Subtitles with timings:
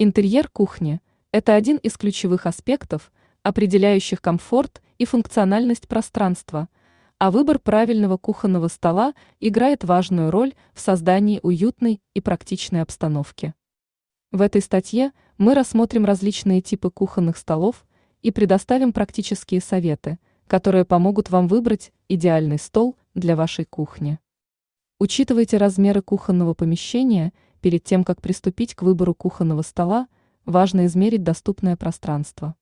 [0.00, 1.00] Интерьер кухни–
[1.32, 3.10] это один из ключевых аспектов,
[3.42, 6.68] определяющих комфорт и функциональность пространства,
[7.18, 13.54] а выбор правильного кухонного стола играет важную роль в создании уютной и практичной обстановки.
[14.30, 17.84] В этой статье мы рассмотрим различные типы кухонных столов
[18.22, 24.20] и предоставим практические советы, которые помогут вам выбрать идеальный стол для вашей кухни.
[25.00, 30.06] Учитывайте размеры кухонного помещения– Перед тем, как приступить к выбору кухонного стола,
[30.44, 32.54] важно измерить доступное пространство.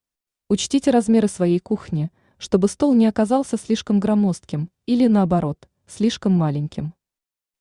[0.49, 6.95] Учтите размеры своей кухни, чтобы стол не оказался слишком громоздким или, наоборот, слишком маленьким.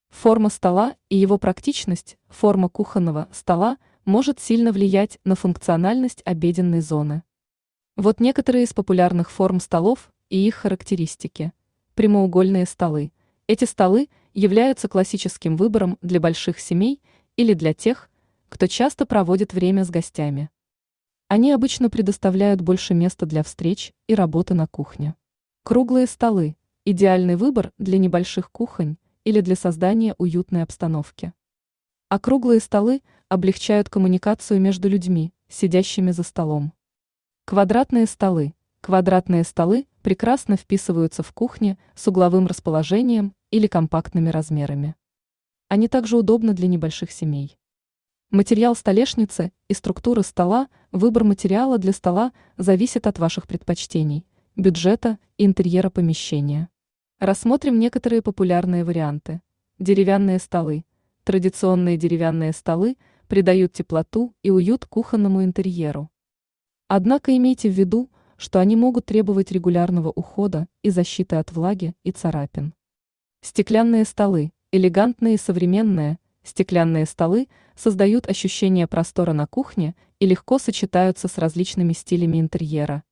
[0.09, 7.23] Форма стола и его практичность, форма кухонного стола может сильно влиять на функциональность обеденной зоны.
[7.97, 11.51] Вот некоторые из популярных форм столов и их характеристики.
[11.95, 13.11] Прямоугольные столы.
[13.47, 17.01] Эти столы являются классическим выбором для больших семей–
[17.37, 18.09] или для тех,
[18.49, 20.49] кто часто проводит время с гостями.
[21.27, 25.15] Они обычно предоставляют больше места для встреч и работы на кухне.
[25.63, 26.55] Круглые столы–
[26.85, 31.33] идеальный выбор для небольших кухонь или для создания уютной обстановки.
[32.09, 36.73] А круглые столы облегчают коммуникацию между людьми, сидящими за столом.
[37.45, 38.53] Квадратные столы.
[38.81, 44.95] Квадратные столы прекрасно вписываются в кухне с угловым расположением или компактными размерами.
[45.67, 47.57] Они также удобны для небольших семей.
[48.29, 55.45] Материал столешницы и структуры стола, выбор материала для стола зависит от ваших предпочтений, бюджета и
[55.45, 56.69] интерьера помещения.
[57.19, 59.41] Рассмотрим некоторые популярные варианты.
[59.79, 60.85] Деревянные столы.
[61.23, 66.11] Традиционные деревянные столы придают теплоту и уют кухонному интерьеру.
[66.87, 72.11] Однако имейте в виду, что они могут требовать регулярного ухода и защиты от влаги и
[72.11, 72.73] царапин.
[73.41, 81.29] Стеклянные столы Элегантные и современные, стеклянные столы создают ощущение простора на кухне и легко сочетаются
[81.29, 83.03] с различными стилями интерьера.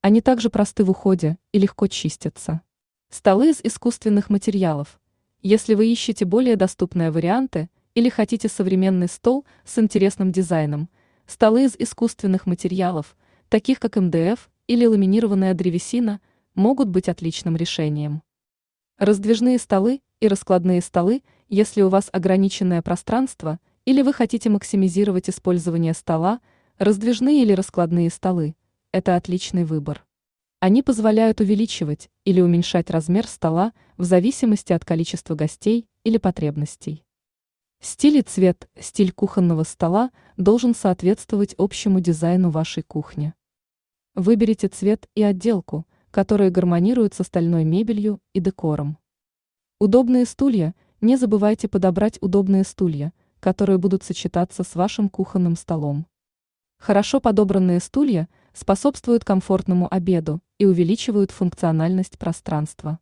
[0.00, 2.62] Они также просты в уходе и легко чистятся.
[3.10, 4.98] Столы из искусственных материалов.
[5.42, 10.88] Если вы ищете более доступные варианты или хотите современный стол с интересным дизайном,
[11.26, 13.18] столы из искусственных материалов,
[13.50, 16.22] таких как МДФ или ламинированная древесина,
[16.54, 18.22] могут быть отличным решением.
[18.96, 25.94] Раздвижные столы и раскладные столы, если у вас ограниченное пространство или вы хотите максимизировать использование
[25.94, 26.40] стола,
[26.78, 28.56] раздвижные или раскладные столы–
[28.92, 30.04] это отличный выбор.
[30.58, 37.04] Они позволяют увеличивать или уменьшать размер стола в зависимости от количества гостей или потребностей.
[37.80, 43.34] Стиль и цвет, стиль кухонного стола должен соответствовать общему дизайну вашей кухни.
[44.14, 48.96] Выберите цвет и отделку, которые гармонируют с остальной мебелью и декором.
[49.78, 50.74] Удобные стулья.
[51.02, 56.06] Не забывайте подобрать удобные стулья, которые будут сочетаться с вашим кухонным столом.
[56.78, 63.00] Хорошо подобранные стулья способствуют комфортному обеду и увеличивают функциональность пространства.